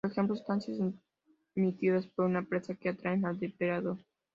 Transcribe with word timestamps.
Por 0.03 0.09
ejemplo, 0.09 0.35
sustancias 0.35 0.79
emitidas 1.53 2.07
por 2.07 2.25
una 2.25 2.41
presa 2.41 2.73
que 2.73 2.89
atraen 2.89 3.23
al 3.23 3.37
depredador. 3.37 3.99